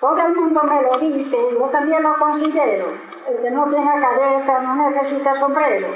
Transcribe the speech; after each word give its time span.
Por 0.00 0.20
el 0.20 0.34
mundo 0.34 0.62
me 0.64 0.82
lo 0.82 0.98
dice, 0.98 1.36
yo 1.52 1.66
también 1.70 2.02
lo 2.02 2.18
considero. 2.18 2.92
El 3.28 3.42
que 3.42 3.50
no 3.50 3.64
tiene 3.70 4.00
cabeza 4.00 4.60
no 4.60 4.90
necesita 4.90 5.40
sombrero. 5.40 5.88